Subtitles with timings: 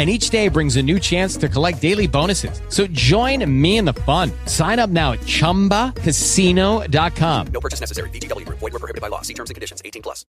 [0.00, 2.62] and each day brings a new chance to collect daily bonuses.
[2.70, 4.32] So join me in the fun.
[4.46, 7.46] Sign up now at ChumbaCasino.com.
[7.52, 8.08] No purchase necessary.
[8.08, 8.60] VGW Group.
[8.60, 9.20] Void were prohibited by law.
[9.20, 9.82] See terms and conditions.
[9.84, 10.24] 18 plus.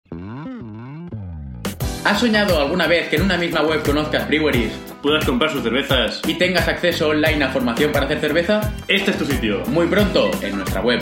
[2.03, 4.71] ¿Has soñado alguna vez que en una misma web conozcas breweries
[5.03, 6.21] puedas comprar sus cervezas.
[6.25, 8.73] y tengas acceso online a formación para hacer cerveza?
[8.87, 9.63] Este es tu sitio.
[9.67, 11.01] Muy pronto en nuestra web.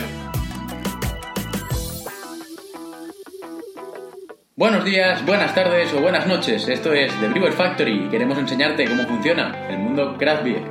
[4.58, 6.66] Buenos días, buenas tardes o buenas noches.
[6.66, 10.62] Esto es The Brewer Factory y queremos enseñarte cómo funciona el mundo craft beer.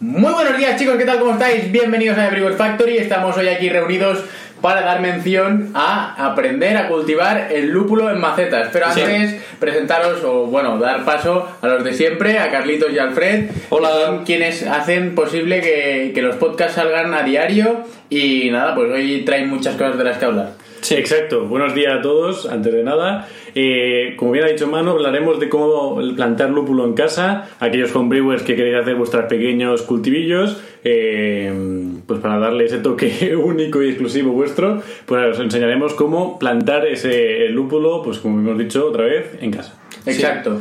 [0.00, 1.20] Muy buenos días chicos, ¿qué tal?
[1.20, 1.70] ¿Cómo estáis?
[1.70, 2.96] Bienvenidos a The Brewer Factory.
[2.96, 4.24] Estamos hoy aquí reunidos
[4.60, 8.68] para dar mención a aprender a cultivar el lúpulo en macetas.
[8.72, 13.50] Pero antes presentaros o bueno, dar paso a los de siempre, a Carlitos y Alfred.
[13.70, 13.88] Hola.
[13.88, 18.90] que son quienes hacen posible que, que los podcasts salgan a diario y nada, pues
[18.90, 20.52] hoy traen muchas cosas de las que hablar.
[20.80, 21.46] Sí, exacto.
[21.46, 22.46] Buenos días a todos.
[22.46, 26.94] Antes de nada, eh, como bien ha dicho Manu, hablaremos de cómo plantar lúpulo en
[26.94, 27.48] casa.
[27.60, 31.52] Aquellos homebrewers que queréis hacer vuestros pequeños cultivillos, eh,
[32.06, 37.48] pues para darle ese toque único y exclusivo vuestro, pues os enseñaremos cómo plantar ese
[37.50, 39.78] lúpulo, pues como hemos dicho otra vez, en casa.
[40.06, 40.60] Exacto.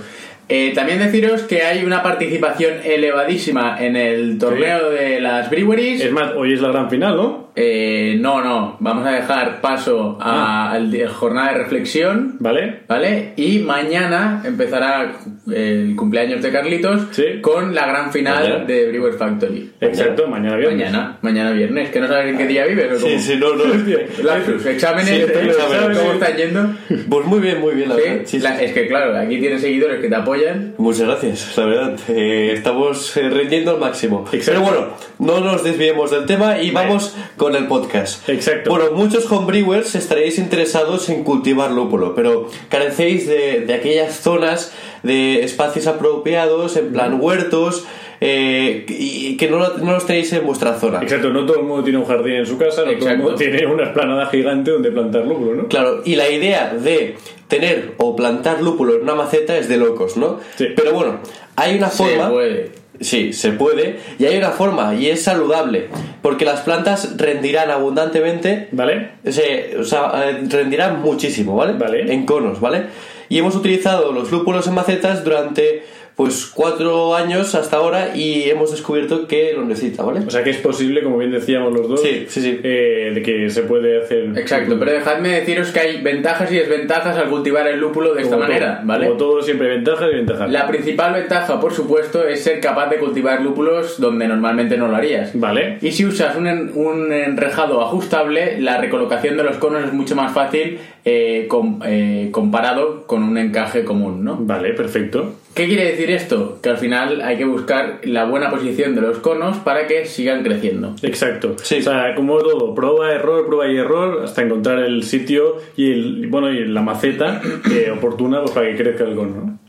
[0.52, 6.02] Eh, también deciros que hay una participación elevadísima en el torneo de las breweries.
[6.02, 7.48] Es más, hoy es la gran final, ¿no?
[7.55, 10.71] Eh, no, no, vamos a dejar paso a, Ah.
[10.73, 12.81] al jornada de reflexión, ¿Vale?
[12.87, 13.33] ¿vale?
[13.35, 15.13] Y mañana empezará
[15.53, 17.41] el cumpleaños de Carlitos Sí.
[17.41, 18.65] con la gran final Mañana.
[18.65, 19.71] de Brewer Factory.
[19.81, 20.77] Exacto, mañana viernes.
[20.91, 22.87] Mañana, mañana viernes, que no sabes en qué día vives.
[22.97, 23.07] ¿o cómo?
[23.07, 23.63] Sí, sí, no, no.
[24.23, 25.55] Lapsus, exámenes, Sí, tengo ¿eh?
[25.55, 25.97] exámenes.
[25.97, 26.69] ¿cómo están yendo?
[27.09, 28.01] Pues muy bien, muy bien, la ¿Sí?
[28.03, 28.21] verdad.
[28.25, 28.39] Sí, sí.
[28.43, 30.73] La- es que claro, aquí tienes seguidores que te apoyan.
[30.77, 31.99] Muchas gracias, la verdad.
[32.09, 34.25] Eh, estamos eh, rindiendo al máximo.
[34.31, 34.61] Exacto.
[34.63, 38.29] Pero bueno, no nos desviemos del tema y vamos con el podcast.
[38.29, 38.69] Exacto.
[38.69, 45.44] Bueno, muchos homebrewers estaréis interesados en cultivar lúpulo, pero carecéis de, de aquellas zonas de
[45.44, 47.85] espacios apropiados, en plan huertos,
[48.22, 50.99] eh, y que no, lo- no los tenéis en vuestra zona.
[51.01, 53.23] Exacto, no todo el mundo tiene un jardín en su casa, no todo el Exacto.
[53.23, 55.67] mundo tiene una esplanada gigante donde plantar lúpulo, ¿no?
[55.69, 57.16] Claro, y la idea de
[57.47, 60.39] tener o plantar lúpulo en una maceta es de locos, ¿no?
[60.57, 60.67] Sí.
[60.75, 61.19] Pero bueno,
[61.55, 62.29] hay una Se forma.
[62.29, 62.72] puede.
[63.01, 63.99] Sí, se puede.
[64.19, 65.87] Y hay una forma, y es saludable.
[66.21, 68.67] Porque las plantas rendirán abundantemente.
[68.71, 69.11] ¿Vale?
[69.25, 70.11] se- o sea,
[70.49, 71.73] rendirán muchísimo, ¿vale?
[71.73, 72.11] Vale.
[72.13, 72.83] En conos, ¿vale?
[73.29, 75.83] Y hemos utilizado los lúpulos en macetas durante,
[76.19, 80.19] pues, cuatro años hasta ahora y hemos descubierto que lo necesita, ¿vale?
[80.28, 82.59] O sea que es posible, como bien decíamos los dos, Sí, sí, sí.
[82.62, 84.38] eh, de que se puede hacer.
[84.38, 88.35] Exacto, pero dejadme deciros que hay ventajas y desventajas al cultivar el lúpulo de esta
[88.35, 88.88] Como manera, todo.
[88.88, 89.06] ¿vale?
[89.06, 90.52] Como todo, siempre ventajas y ventajas.
[90.52, 94.97] La principal ventaja, por supuesto, es ser capaz de cultivar lúpulos donde normalmente no lo
[94.97, 95.31] harías.
[95.40, 95.78] Vale.
[95.81, 100.18] Y si usas un, en- un enrejado ajustable, la recolocación de los conos es mucho
[100.18, 104.35] más fácil eh, com- eh, comparado con un encaje común, ¿no?
[104.41, 105.35] Vale, perfecto.
[105.59, 106.58] ¿Qué quiere decir esto?
[106.64, 110.42] Que al final hay que buscar la buena posición de los conos para que sigan
[110.42, 110.96] creciendo.
[111.02, 111.58] Exacto.
[111.62, 111.80] Sí.
[111.80, 116.28] O sea, como todo, prueba, error, prueba y error, hasta encontrar el sitio y el,
[116.28, 119.59] bueno, y la maceta eh, oportuna pues, para que crezca el cono, ¿no?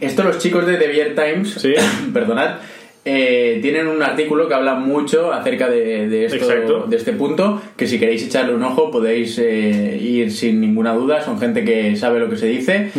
[0.00, 1.74] Esto los chicos de The Beer Times, Sí.
[2.12, 2.56] perdonad,
[3.08, 7.86] eh, tienen un artículo que habla mucho acerca de, de esto, de este punto, que
[7.86, 12.18] si queréis echarle un ojo podéis eh, ir sin ninguna duda, son gente que sabe
[12.18, 12.90] lo que se dice.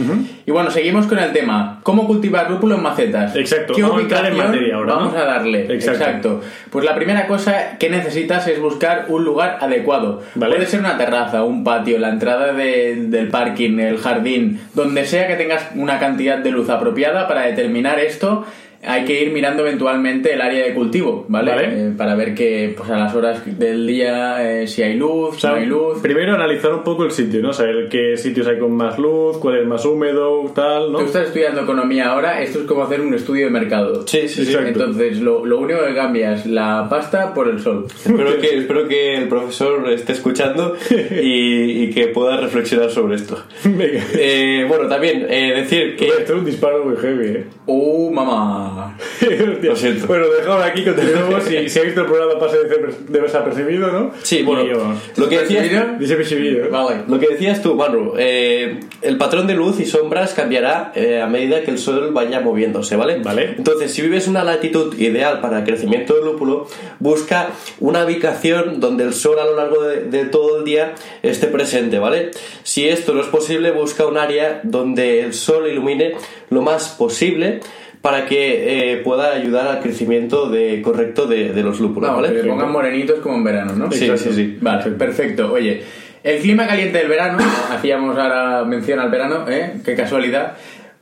[0.45, 3.35] Y bueno, seguimos con el tema, ¿cómo cultivar lúpulo en macetas?
[3.35, 5.19] Exacto, ¿Qué vamos a en materia ahora, Vamos ¿no?
[5.19, 5.91] a darle, Exacto.
[5.91, 6.41] exacto.
[6.69, 10.23] Pues la primera cosa que necesitas es buscar un lugar adecuado.
[10.35, 10.55] Vale.
[10.55, 15.27] Puede ser una terraza, un patio, la entrada de- del parking, el jardín, donde sea
[15.27, 18.45] que tengas una cantidad de luz apropiada para determinar esto.
[18.87, 21.51] Hay que ir mirando eventualmente el área de cultivo, ¿vale?
[21.51, 21.67] Vale.
[21.87, 25.33] Eh, para ver que pues a las horas del día eh, si hay luz, O
[25.33, 25.99] si sea, no hay luz.
[26.01, 27.53] primero analizar un poco el sitio, ¿no?
[27.53, 30.99] Saber qué sitios hay con más luz, cuál es más húmedo, tal, ¿no?
[30.99, 34.05] Tú estás estudiando economía ahora, esto es como hacer un estudio de mercado.
[34.07, 34.51] Sí, sí, sí.
[34.53, 34.67] Exacto.
[34.69, 37.85] Entonces, lo, lo único que cambia es la pasta por el sol.
[37.89, 43.37] espero, que, espero que el profesor esté escuchando y, y que pueda reflexionar sobre esto.
[43.63, 44.01] Venga.
[44.15, 46.07] Eh, bueno, también eh, decir que...
[46.07, 47.45] Esto es un disparo muy heavy, ¿eh?
[47.65, 48.76] ¡Uh, mamá!
[49.61, 50.07] Lo siento.
[50.07, 51.43] Bueno, dejamos aquí, continuamos.
[51.43, 54.11] Si, si ha visto el programa, pasa de desapercibido, ¿no?
[54.23, 55.63] Sí, bueno, Y, lo que decías...
[55.63, 55.99] ¿Percibido?
[55.99, 56.69] Desapercibido.
[56.69, 57.01] Vale.
[57.07, 61.27] Lo que decías tú, Manu, eh, el patrón de luz y sombras cambiará eh, a
[61.27, 63.19] medida que el sol vaya moviéndose, ¿vale?
[63.19, 63.55] Vale.
[63.57, 66.67] Entonces, si vives una latitud ideal para el crecimiento del lúpulo,
[66.99, 70.93] busca una ubicación donde el sol a lo largo de, de todo el día
[71.23, 72.31] esté presente, ¿vale?
[72.63, 76.15] Si esto no es posible, busca un área donde el sol ilumine
[76.49, 77.59] lo más posible
[78.07, 82.41] para que eh, pueda ayudar al crecimiento de, correcto de, de los lúpulos, Vamos, ¿vale?
[82.41, 83.91] le pongan morenitos como en verano, ¿no?
[83.91, 84.57] Sí, sí, sí.
[84.61, 85.51] Vale, perfecto.
[85.51, 85.83] Oye,
[86.23, 87.37] el clima caliente del verano,
[87.69, 89.73] hacíamos ahora mención al verano, ¿eh?
[89.83, 90.55] Qué casualidad.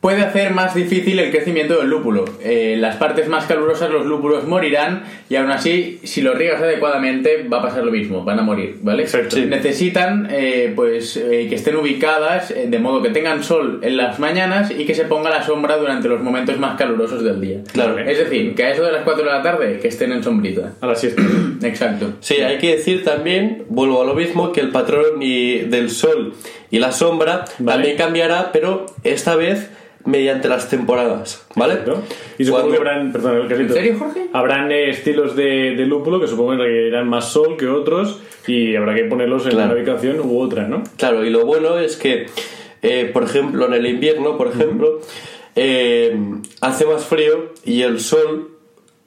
[0.05, 2.25] Puede hacer más difícil el crecimiento del lúpulo.
[2.39, 6.61] Eh, en las partes más calurosas los lúpulos morirán y aún así, si los riegas
[6.61, 9.01] adecuadamente, va a pasar lo mismo, van a morir, ¿vale?
[9.01, 9.35] Exacto.
[9.35, 9.45] Sí.
[9.45, 14.19] Necesitan eh, pues eh, que estén ubicadas eh, de modo que tengan sol en las
[14.19, 17.63] mañanas y que se ponga la sombra durante los momentos más calurosos del día.
[17.73, 17.97] Claro.
[17.97, 20.73] Es decir, que a eso de las 4 de la tarde que estén en sombrita.
[20.81, 21.23] A la siesta.
[21.63, 22.13] Exacto.
[22.19, 26.35] Sí, hay que decir también, vuelvo a lo mismo, que el patrón y del sol
[26.69, 27.71] y la sombra Vale.
[27.71, 29.71] también cambiará, pero esta vez
[30.05, 31.79] mediante las temporadas, ¿vale?
[31.85, 32.01] ¿no?
[32.37, 34.27] Y supongo Cuando- que habrán, perdón, ¿En serio, Jorge?
[34.33, 38.75] Habrán eh, estilos de, de lúpulo que supongo que requerirán más sol que otros y
[38.75, 39.71] habrá que ponerlos en Claro.
[39.73, 40.83] una ubicación u otra, ¿no?
[40.97, 42.27] Claro, y lo bueno es que,
[42.83, 44.99] eh, por ejemplo, en el invierno, por ejemplo,
[45.55, 46.15] eh,
[46.61, 48.51] hace más frío y el sol,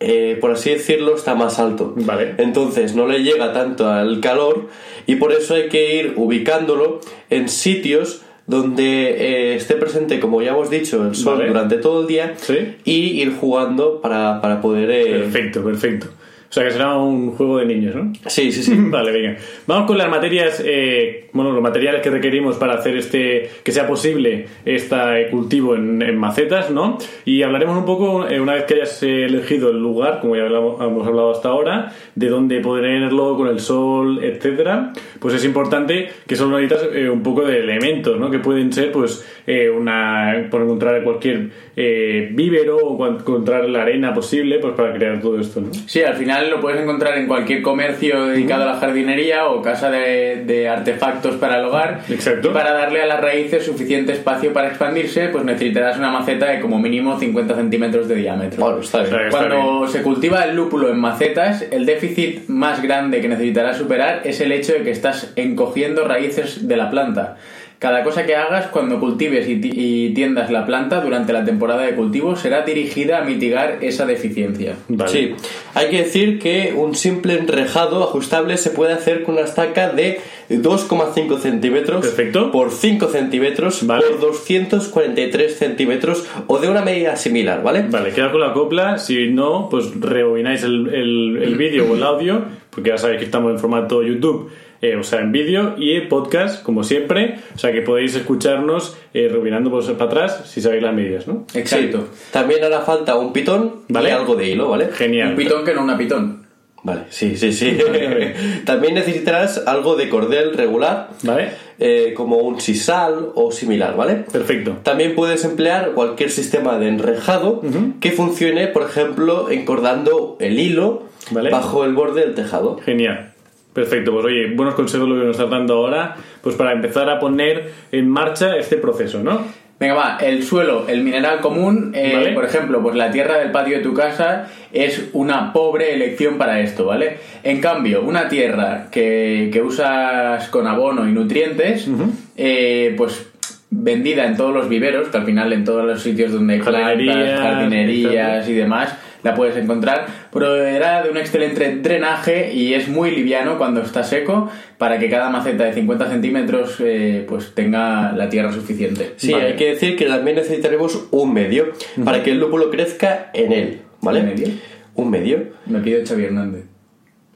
[0.01, 1.93] eh, por así decirlo, está más alto.
[1.97, 2.35] Vale.
[2.39, 4.67] Entonces no le llega tanto al calor
[5.07, 7.01] y por eso hay que ir ubicándolo
[7.31, 11.49] en sitios donde eh, esté presente, como ya hemos dicho, el sol Vale.
[11.49, 12.55] durante todo el día Sí.
[12.85, 14.91] y ir jugando para, para poder...
[14.91, 16.07] eh, Perfecto, perfecto.
[16.51, 18.11] O sea que será un juego de niños, ¿no?
[18.27, 18.75] Sí, sí, sí.
[18.91, 19.37] Vale, venga.
[19.67, 23.87] Vamos con las materias, eh, bueno, los materiales que requerimos para hacer este, que sea
[23.87, 24.97] posible este
[25.31, 26.97] cultivo en, en macetas, ¿no?
[27.27, 30.45] Y hablaremos un poco, eh, una vez que hayas eh, elegido el lugar, como ya
[30.45, 36.09] hablamos- hemos hablado hasta ahora, de dónde ponerlo con el sol, etcétera, pues es importante
[36.27, 38.31] que solo necesitas eh, un poco de elementos, ¿no?
[38.31, 44.15] Que pueden ser, pues, eh, una, por encontrar cualquier eh, vívero o encontrar la arena
[44.15, 45.73] posible, pues para crear todo esto, ¿no?
[45.75, 49.91] Sí, al final lo puedes encontrar en cualquier comercio dedicado a la jardinería o casa
[49.91, 52.03] de, de artefactos para el hogar.
[52.09, 52.51] Exacto.
[52.51, 56.61] Y para darle a las raíces suficiente espacio para expandirse, pues necesitarás una maceta de
[56.61, 58.65] como mínimo 50 centímetros de diámetro.
[58.65, 59.31] Bueno, está bien.
[59.31, 64.41] Cuando se cultiva el lúpulo en macetas, el déficit más grande que necesitarás superar es
[64.41, 67.37] el hecho de que estás encogiendo raíces de la planta.
[67.79, 71.83] Cada cosa que hagas cuando cultives y, ti- y tiendas la planta durante la temporada
[71.83, 74.75] de cultivo será dirigida a mitigar esa deficiencia.
[74.89, 75.11] Vale.
[75.13, 75.35] Sí,
[75.75, 80.21] hay que decir que un simple enrejado ajustable se puede hacer con una estaca de
[80.51, 82.51] 2,5 centímetros Perfecto.
[82.51, 84.05] por 5 centímetros Vale.
[84.07, 87.85] por 243 centímetros o de una medida similar, ¿vale?
[87.89, 88.99] Vale, queda con la copla.
[88.99, 93.25] Si no, pues rebobináis el, el, el vídeo o el audio, porque ya sabéis que
[93.27, 97.39] estamos en formato YouTube, eh, o sea, en vídeo y en podcast, como siempre.
[97.55, 101.47] O sea, que podéis escucharnos eh, rebobinando pues, para atrás si sabéis las medidas, ¿no?
[101.55, 102.09] Exacto.
[102.13, 102.25] Sí.
[102.33, 104.11] También hará falta un pitón Vale.
[104.11, 104.89] y algo de hilo, ¿vale?
[104.93, 105.31] Genial.
[105.31, 106.47] Un pitón que no una pitón.
[106.85, 107.77] Vale, sí, sí, sí.
[108.65, 111.51] También necesitarás algo de cordel regular, Vale,
[111.81, 114.25] eh, como un sisal o similar, ¿vale?
[114.31, 114.77] perfecto.
[114.85, 117.63] También puedes emplear cualquier sistema de enrejado
[118.01, 121.51] que funcione, por ejemplo, encordando el hilo Vale.
[121.51, 122.79] bajo el borde del tejado.
[122.79, 123.33] Genial.
[123.73, 127.21] Perfecto, pues oye, buenos consejos lo que nos estás dando ahora, pues para empezar a
[127.21, 129.43] poner en marcha este proceso, ¿no?
[129.81, 132.33] Venga, va, el suelo, el mineral común, eh, Vale.
[132.33, 136.61] por ejemplo, pues la tierra del patio de tu casa es una pobre elección para
[136.61, 137.19] esto, ¿vale?
[137.45, 141.89] En cambio, una tierra que, que usas con abono y nutrientes,
[142.37, 143.31] eh, pues
[143.71, 146.83] vendida en todos los viveros, que al final en todos los sitios donde hay plantas,
[146.83, 153.11] Jardinerías, jardinerías y demás, la puedes encontrar, proveerá de un excelente drenaje y es muy
[153.11, 158.29] liviano cuando está seco para que cada maceta de 50 centímetros eh, pues tenga la
[158.29, 159.15] tierra suficiente.
[159.17, 159.47] Sí, Vale.
[159.47, 161.73] hay que decir que también necesitaremos un medio
[162.05, 164.21] para que el lúpulo crezca en él, ¿vale?
[164.21, 164.49] ¿Un medio?
[164.95, 165.45] Un medio.
[165.67, 166.78] Me pido Xavi Hernández.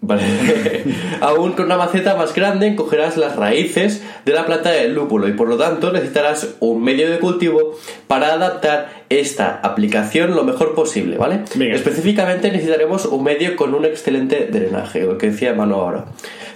[0.04, 0.22] Vale.
[1.20, 5.32] Aún con una maceta más grande cogerás las raíces de la planta del lúpulo y
[5.32, 7.78] por lo tanto necesitarás un medio de cultivo
[8.08, 11.42] para adaptar esta aplicación lo mejor posible, ¿vale?
[11.54, 11.76] Venga.
[11.76, 16.06] Específicamente necesitaremos un medio con un excelente drenaje, lo que decía Manu ahora.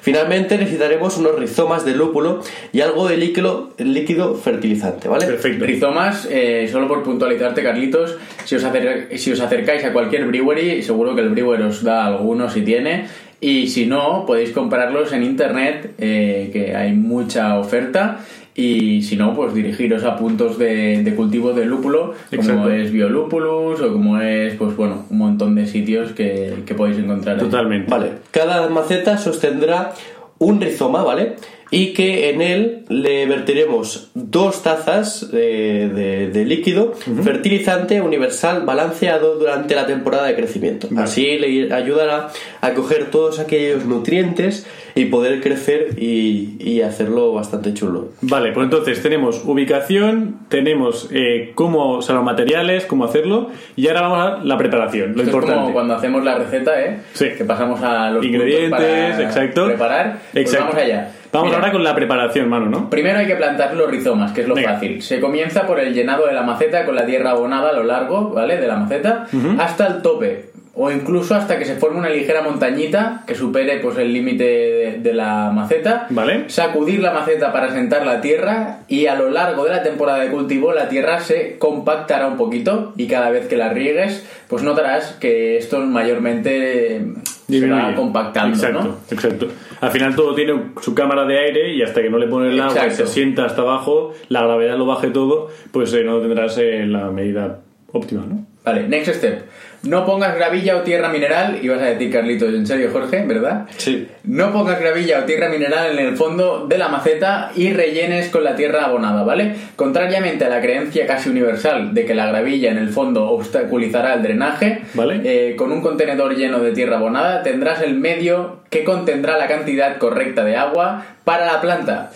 [0.00, 2.40] Finalmente necesitaremos unos rizomas de lúpulo
[2.72, 5.26] y algo de líquido, líquido fertilizante, ¿vale?
[5.26, 5.64] Perfecto.
[5.66, 10.82] Rizomas, eh, solo por puntualizarte, Carlitos, si os, acer- si os acercáis a cualquier brewery,
[10.82, 13.06] seguro que el brewer os da alguno si tiene.
[13.40, 18.20] Y si no, podéis comprarlos en internet, eh, que hay mucha oferta.
[18.54, 23.82] Y si no, pues dirigiros a puntos de, de cultivo de lúpulo, como es Biolúpulus
[23.82, 27.36] o como es, pues bueno, un montón de sitios que, que podéis encontrar.
[27.36, 27.42] ahí.
[27.42, 27.90] Totalmente.
[27.90, 29.92] Vale, cada maceta sostendrá
[30.38, 31.36] un rizoma, ¿vale?
[31.70, 36.92] Y que en él le vertiremos dos tazas de, de- de líquido
[37.24, 40.88] fertilizante universal balanceado durante la temporada de crecimiento.
[40.96, 42.28] Así le ayudará
[42.60, 48.10] a coger todos aquellos nutrientes y poder crecer y, y hacerlo bastante chulo.
[48.22, 53.88] Vale, pues entonces tenemos ubicación, tenemos eh, cómo, o sea, los materiales, cómo hacerlo, y
[53.88, 55.60] ahora vamos a la preparación, lo Esto es importante.
[55.60, 56.98] como cuando hacemos la receta, ¿eh?
[57.12, 57.26] Sí.
[57.36, 59.66] Que pasamos a los Ingredientes, para exacto.
[59.66, 60.18] preparar.
[60.32, 60.66] Pues Exacto.
[60.68, 61.12] vamos allá.
[61.36, 62.88] Vamos Mira, ahora con la preparación, mano, ¿no?
[62.88, 64.72] Primero hay que plantar los rizomas, que es lo Venga.
[64.74, 65.02] fácil.
[65.02, 68.30] Se comienza por el llenado de la maceta con la tierra abonada a lo largo,
[68.30, 68.56] ¿vale?
[68.56, 69.26] De la maceta
[69.58, 70.55] hasta el tope.
[70.78, 74.98] O incluso hasta que se forme una ligera montañita que supere pues el límite de,
[75.00, 76.06] de la maceta.
[76.10, 76.50] Vale.
[76.50, 80.28] Sacudir la maceta para sentar la tierra y a lo largo de la temporada de
[80.28, 85.12] cultivo la tierra se compactará un poquito y cada vez que la riegues pues notarás
[85.18, 87.94] que esto mayormente se va Disminuye.
[87.94, 88.96] compactando, Exacto, ¿no?
[89.10, 89.48] exacto.
[89.80, 90.52] Al final todo tiene
[90.82, 93.44] su cámara de aire y hasta que no le pones el agua y se sienta
[93.46, 97.60] hasta abajo, la gravedad lo baje todo, pues eh, no tendrás eh, la medida
[97.92, 98.44] óptima, ¿no?
[98.64, 99.42] Vale, next step.
[99.82, 103.66] No pongas gravilla o tierra mineral, ibas a decir Carlitos, en serio Jorge, ¿verdad?
[103.76, 104.08] Sí.
[104.24, 108.42] No pongas gravilla o tierra mineral en el fondo de la maceta y rellenes con
[108.44, 109.54] la tierra abonada, ¿vale?
[109.76, 114.22] Contrariamente a la creencia casi universal de que la gravilla en el fondo obstaculizará el
[114.22, 115.20] drenaje, Vale.
[115.24, 119.98] eh, con un contenedor lleno de tierra abonada tendrás el medio que contendrá la cantidad
[119.98, 122.10] correcta de agua para la planta,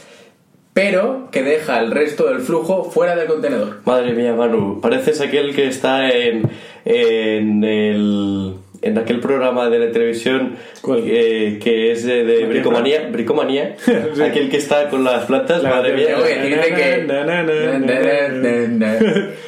[0.81, 3.81] pero que deja el resto del flujo fuera del contenedor.
[3.85, 6.49] Madre mía, Manu, pareces aquel que está en,
[6.87, 11.03] en el en aquel programa de la televisión ¿Cuál?
[11.05, 14.23] eh, que es de, de bricomanía, bricomanía Sí.
[14.23, 16.07] aquel que está con las plantas, La madre mía.
[16.07, 17.07] Tengo que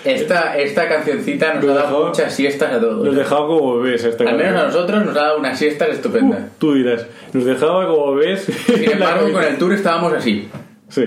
[0.05, 3.07] esta, esta cancioncita nos ha dado muchas siestas a todos.
[3.07, 6.41] Nos dejaba como bebés esta Al menos a nosotros nos ha dado unas siestas estupendas.
[6.41, 8.45] Uh, tú dirás, nos dejaba como bebés.
[8.45, 10.47] Sin embargo, con el tour estábamos así.
[10.93, 11.05] Sí,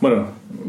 [0.00, 0.28] bueno,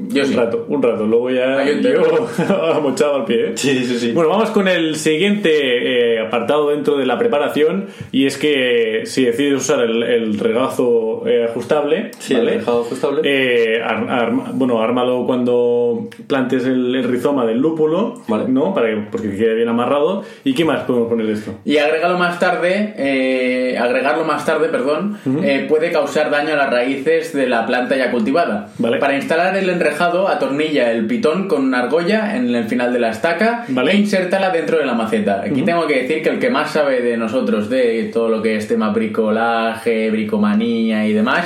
[0.09, 0.35] Yo un sí.
[0.35, 2.03] rato, un rato, luego ya Ah, yo entero.
[2.37, 3.47] yo mochado al pie.
[3.49, 3.51] ¿eh?
[3.55, 4.11] Sí, sí, sí.
[4.11, 9.25] Bueno, vamos con el siguiente eh, apartado dentro de la preparación y es que si
[9.25, 12.53] decides usar el, el regazo eh, ajustable, Sí, ¿vale?
[12.53, 13.21] el regazo ajustable.
[13.23, 18.45] Eh, ar- arma- bueno, ármalo cuando plantes el, el rizoma del lúpulo, Vale.
[18.47, 18.73] ¿no?
[18.73, 20.23] Para que, porque quede bien amarrado.
[20.43, 21.53] ¿Y qué más podemos poner esto?
[21.65, 26.69] Y agregarlo más tarde, eh, agregarlo más tarde, perdón, eh, puede causar daño a las
[26.69, 28.69] raíces de la planta ya cultivada.
[28.77, 28.97] Vale.
[28.97, 33.09] Para instalar el enrejado, atornilla el pitón con una argolla en el final de la
[33.11, 33.91] estaca Vale.
[33.91, 35.41] e insértala dentro de la maceta.
[35.45, 38.55] Aquí tengo que decir que el que más sabe de nosotros, de todo lo que
[38.55, 41.45] es tema bricolaje, bricomanía y demás,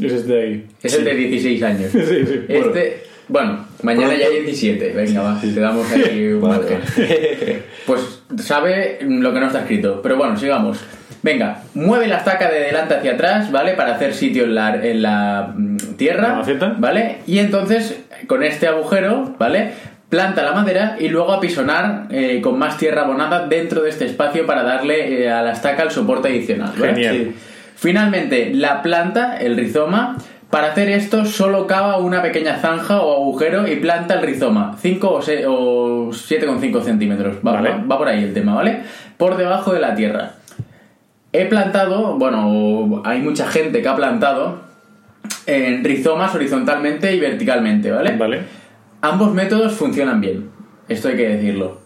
[0.00, 0.66] Es este de ahí.
[0.82, 1.90] es el de 16 años.
[1.92, 2.40] Sí, sí.
[2.48, 2.66] Bueno.
[2.66, 4.92] Este, bueno, mañana ya hay 17.
[4.92, 7.62] Venga, va, te damos ahí un Vale, margen.
[7.86, 10.00] Pues sabe lo que no está escrito.
[10.02, 10.78] Pero bueno, sigamos.
[11.22, 13.74] Venga, mueve la estaca de delante hacia atrás, ¿vale?
[13.74, 15.54] Para hacer sitio en la, en la
[15.96, 16.42] tierra.
[16.78, 17.18] ¿vale?
[17.26, 19.72] Y entonces, con este agujero, ¿vale?
[20.08, 24.44] Planta la madera y luego apisonar eh, con más tierra abonada dentro de este espacio
[24.46, 26.72] para darle eh, a la estaca el soporte adicional.
[26.76, 26.94] ¿vale?
[26.94, 27.16] Genial.
[27.16, 27.34] Sí.
[27.76, 30.16] Finalmente, la planta, el rizoma,
[30.50, 35.08] para hacer esto solo cava una pequeña zanja o agujero y planta el rizoma, 5
[35.08, 37.36] o, o 7,5 centímetros.
[37.46, 37.70] Va, Vale.
[37.70, 38.80] va- va por ahí el tema, ¿vale?
[39.16, 40.32] Por debajo de la tierra.
[41.32, 44.62] He plantado, bueno, hay mucha gente que ha plantado
[45.50, 48.16] en rizomas horizontalmente y verticalmente, ¿vale?
[48.16, 48.40] Vale.
[49.02, 50.50] Ambos métodos funcionan bien,
[50.88, 51.80] esto hay que decirlo.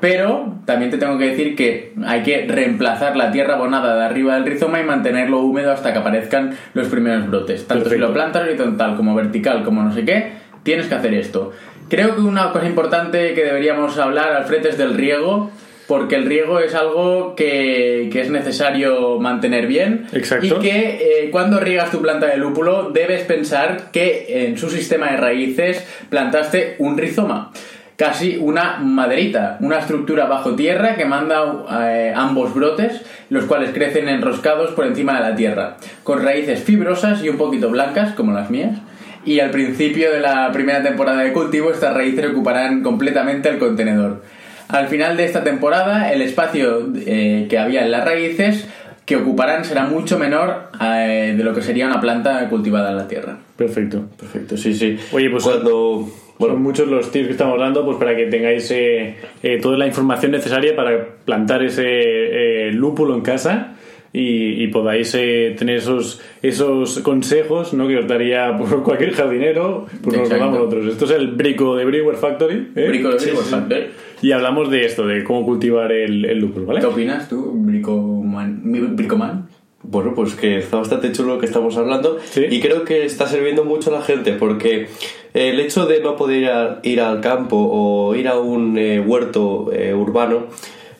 [0.00, 4.34] Pero también te tengo que decir que hay que reemplazar la tierra abonada de arriba
[4.34, 7.66] del rizoma y mantenerlo húmedo hasta que aparezcan los primeros brotes.
[7.66, 8.06] Tanto Perfecto.
[8.06, 11.52] si lo plantas horizontal como vertical, como no sé qué, tienes que hacer esto.
[11.90, 15.50] Creo que una cosa importante que deberíamos hablar, Alfred, es del riego,
[15.90, 20.06] porque el riego es algo que, que es necesario mantener bien.
[20.12, 20.46] Exacto.
[20.46, 25.10] Y que eh, cuando riegas tu planta de lúpulo debes pensar que en su sistema
[25.10, 27.50] de raíces plantaste un rizoma.
[27.96, 34.08] casi una maderita, una estructura bajo tierra que manda eh, ambos brotes, los cuales crecen
[34.08, 38.48] enroscados por encima de la tierra, con raíces fibrosas y un poquito blancas, como las
[38.48, 38.78] mías.
[39.24, 44.22] Y al principio de la primera temporada de cultivo, estas raíces ocuparán completamente el contenedor.
[44.72, 48.68] Al final de esta temporada, el espacio eh, que había en las raíces
[49.04, 53.08] que ocuparán será mucho menor eh, de lo que sería una planta cultivada en la
[53.08, 53.38] tierra.
[53.56, 54.04] Perfecto.
[54.16, 54.98] Perfecto, sí, sí.
[55.12, 56.08] Oye, pues Cuando...
[56.40, 59.76] Bueno, Son muchos los tips que estamos dando pues para que tengáis eh, eh, toda
[59.76, 63.74] la información necesaria para plantar ese eh, lúpulo en casa
[64.12, 67.86] y, y podáis eh, tener esos, esos consejos ¿no?
[67.86, 70.86] que os daría por cualquier jardinero, pues nos damos nosotros.
[70.86, 72.88] Esto es el brico de Brewer Factory ¿eh?
[72.88, 73.50] Brico de Sí, Brico sí.
[73.50, 73.84] Factory.
[74.22, 76.80] y hablamos de esto, de cómo cultivar el, el lúpulo, ¿vale?
[76.80, 78.62] ¿Qué opinas tú, Bricoman?
[78.96, 79.48] Bricoman?
[79.82, 82.44] Bueno, pues que está bastante chulo lo que estamos hablando Sí.
[82.50, 84.88] y creo que está sirviendo mucho a la gente porque
[85.32, 89.00] el hecho de no poder ir, a- ir al campo o ir a un eh,
[89.00, 90.48] huerto eh, urbano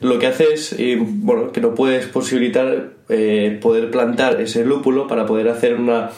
[0.01, 5.07] lo que hace es, eh, bueno, que no puedes posibilitar eh, poder plantar ese lúpulo
[5.07, 6.11] para poder hacer una,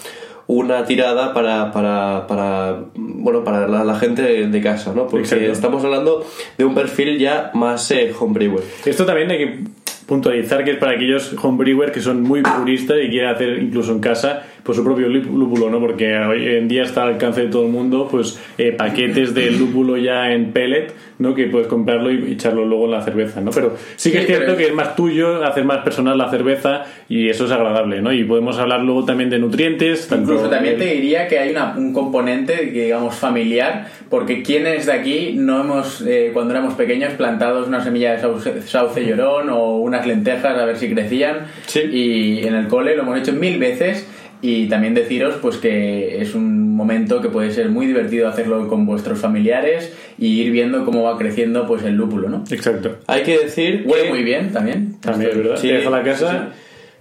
[0.47, 5.07] una tirada para, para, para, bueno, para la, la gente de, de casa, ¿no?
[5.07, 5.53] Porque Exacto.
[5.53, 6.27] estamos hablando
[6.59, 8.63] de un perfil ya más eh, homebrewer.
[8.85, 9.59] Esto también hay que
[10.07, 14.01] puntualizar que es para aquellos homebrewer que son muy puristas y quieren hacer incluso en
[14.01, 15.81] casa pues su propio lúp- lúpulo, ¿no?
[15.81, 19.51] Porque hoy en día está al alcance de todo el mundo pues eh, paquetes de
[19.59, 21.35] lúpulo ya en pellet, ¿no?
[21.35, 23.51] Que puedes comprarlo y echarlo luego en la cerveza, ¿no?
[23.51, 26.85] Pero sí que Sí, es cierto que es más tuyo, hacer más personal la cerveza
[27.09, 28.13] y eso es agradable, ¿no?
[28.13, 31.75] Y podemos hablar luego también de nutrientes, Incluso también te el- diría que hay una-
[31.77, 37.67] un componente, digamos, familiar, porque quienes de aquí no hemos, eh, cuando éramos pequeños, plantados
[37.69, 41.47] una semilla de sauce, sauce llorón o unas lentejas a ver si crecían.
[41.67, 41.81] Sí.
[41.93, 44.07] Y en el cole lo hemos hecho mil veces.
[44.45, 48.85] Y también deciros pues que es un momento que puede ser muy divertido hacerlo con
[48.87, 52.43] vuestros familiares y ir viendo cómo va creciendo pues el lúpulo, ¿no?
[52.51, 52.97] Exacto.
[53.07, 54.97] Hay que decir Huele que- muy bien también.
[55.01, 55.57] También, es ¿verdad?
[55.59, 56.49] Sí, deja la casa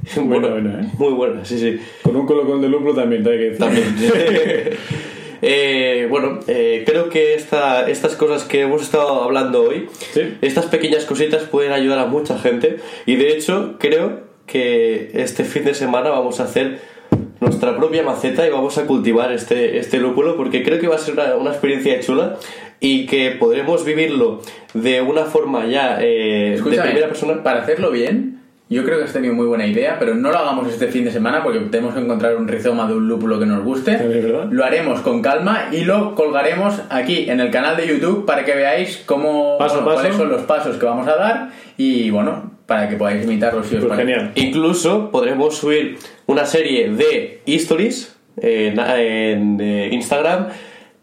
[0.05, 0.19] sí, sí.
[0.19, 0.85] Bueno, Bueno, ¿eh?
[0.99, 1.79] Muy buena, sí, sí.
[2.03, 3.59] con un colocón de lúpulo también, te hay que decir.
[3.59, 3.85] También.
[5.43, 10.35] Eh, bueno, eh, creo que esta, estas cosas que hemos estado hablando hoy, Sí.
[10.43, 15.63] estas pequeñas cositas pueden ayudar a mucha gente y de hecho creo que este fin
[15.65, 16.79] de semana vamos a hacer
[17.41, 20.99] nuestra propia maceta y vamos a cultivar este, este lúpulo porque creo que va a
[20.99, 22.37] ser una, una experiencia chula
[22.79, 24.41] y que podremos vivirlo
[24.73, 27.43] de una forma ya eh, de primera persona.
[27.43, 30.67] para hacerlo bien, yo creo que has tenido muy buena idea, pero no lo hagamos
[30.69, 33.63] este fin de semana porque tenemos que encontrar un rizoma de un lúpulo que nos
[33.63, 33.99] guste.
[34.49, 38.55] Lo haremos con calma y lo colgaremos aquí en el canal de YouTube para que
[38.55, 40.01] veáis cómo Paso bueno, paso.
[40.01, 43.75] cuáles son los pasos que vamos a dar y bueno, para que podáis imitarlos si
[43.75, 44.31] os Pues genial.
[44.35, 50.47] Incluso podremos subir una serie de stories en, en, eh, Instagram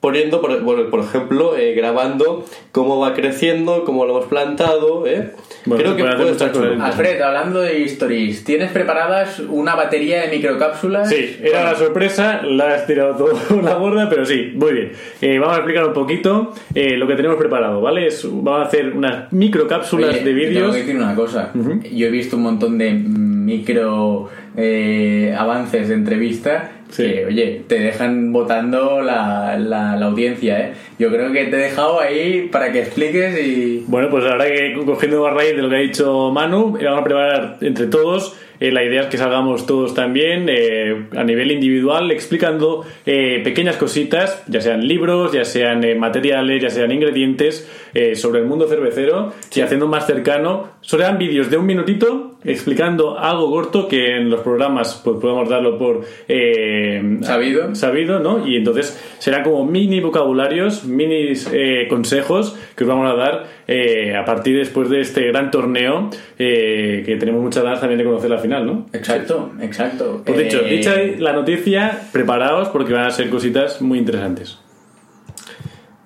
[0.00, 5.06] poniendo, por, bueno, por ejemplo, eh, grabando cómo va creciendo, cómo lo hemos plantado.
[5.06, 5.32] ¿eh?
[5.66, 6.82] Bueno, Creo que puede estar chulo.
[6.82, 11.08] Alfred, hablando de stories, ¿tienes preparadas una batería de microcápsulas?
[11.08, 14.92] Sí, era la sorpresa, la has tirado todo por la borda, pero sí, muy bien.
[15.20, 18.06] Eh, vamos a explicar un poquito eh, lo que tenemos preparado, ¿vale?
[18.06, 20.72] Es- vamos a hacer unas microcápsulas Oye, de te Tengo vídeos.
[20.74, 21.52] que decir una cosa.
[21.92, 27.02] Yo he visto un montón de micro eh, avances de entrevista Sí.
[27.02, 30.72] que, oye, te dejan votando la, la, la audiencia, ¿eh?
[30.98, 33.84] Yo creo que te he dejado ahí para que expliques y...
[33.86, 37.04] Bueno, pues ahora que cogiendo a raíz de lo que ha dicho Manu, vamos a
[37.04, 38.36] preparar entre todos.
[38.60, 43.76] eh, la idea es que salgamos todos también eh, a nivel individual explicando eh, pequeñas
[43.76, 48.66] cositas, ya sean libros, ya sean eh, materiales, ya sean ingredientes eh, sobre el mundo
[48.66, 50.70] cervecero y haciendo más cercano.
[50.88, 55.76] Serán vídeos de un minutito explicando algo corto que en los programas pues podemos darlo
[55.76, 57.74] por eh, Sabido.
[57.74, 58.48] sabido, ¿no?
[58.48, 64.16] Y entonces serán como mini vocabularios, mini eh, consejos que os vamos a dar eh,
[64.16, 68.30] a partir después de este gran torneo eh, que tenemos muchas ganas también de conocer
[68.30, 68.86] la final, ¿no?
[68.94, 70.22] Exacto, exacto.
[70.24, 74.56] Pues dicho, Eh, dicha la noticia, preparaos porque van a ser cositas muy interesantes.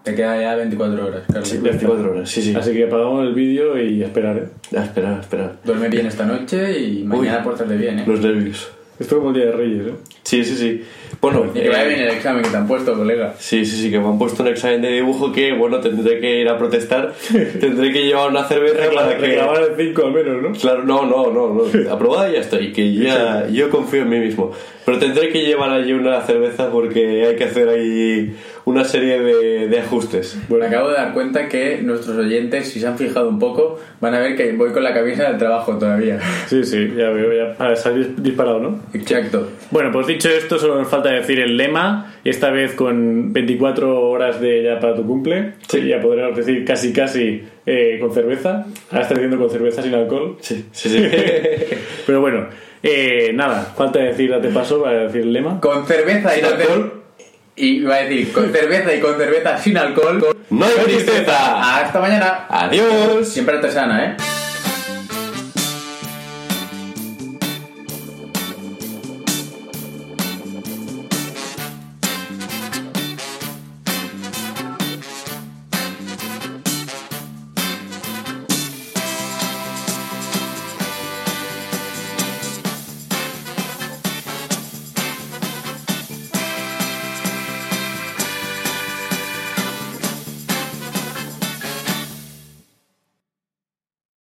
[0.02, 1.62] Te queda ya 24 horas, Carlos.
[1.62, 2.54] 24 horas, sí, sí.
[2.56, 4.76] Así que apagamos el vídeo y a esperar, ¿eh?
[4.76, 5.56] A esperar, a esperar.
[5.64, 8.04] Duerme bien esta noche y mañana pórtate bien, ¿eh?
[8.06, 8.70] Los nervios.
[8.98, 9.94] Esto como el día de Reyes, ¿eh?
[10.22, 10.84] Sí, sí, sí.
[11.22, 13.32] Bueno, Y que vaya eh, bien el examen que te han puesto, colega.
[13.38, 16.40] Sí, sí, sí, que me han puesto un examen de dibujo que, bueno, tendré que
[16.40, 17.12] ir a protestar.
[17.60, 19.26] tendré que llevar una cerveza para que...
[19.26, 20.52] Reclamar el 5 al menos, ¿no?
[20.58, 21.90] Claro, no, no, no, no.
[21.92, 22.72] Aprobada y ya estoy.
[22.72, 24.50] Que ya, yo confío en mí mismo.
[24.84, 29.68] Pero tendré que llevar allí una cerveza porque hay que hacer ahí una serie de,
[29.68, 30.36] de ajustes.
[30.48, 34.14] Bueno, acabo de dar cuenta que nuestros oyentes, si se han fijado un poco, van
[34.14, 36.18] a ver que voy con la camisa del trabajo todavía.
[36.48, 38.80] Sí, sí, ya veo, ya para salir disparado, ¿no?
[38.92, 39.50] Exacto.
[39.70, 44.00] Bueno, pues dicho esto, solo nos falta decir el lema, y esta vez con 24
[44.08, 45.54] horas de ya para tu cumple.
[45.68, 45.86] Sí.
[45.86, 48.66] Ya podremos decir casi casi eh, con cerveza.
[48.90, 50.36] Ahora está diciendo con cerveza sin alcohol.
[50.40, 51.06] Sí, sí, sí.
[52.06, 52.46] Pero bueno,
[52.82, 55.60] eh, nada, falta decir, date paso para decir el lema.
[55.60, 56.92] Con cerveza y Sin con cer- alcohol.
[57.54, 60.24] Y iba a decir, con cerveza y con cerveza sin alcohol.
[60.50, 61.80] ¡No hay tristeza!
[61.80, 62.46] Hasta mañana.
[62.48, 63.28] ¡Adiós!
[63.28, 64.16] Siempre artesana, ¿eh?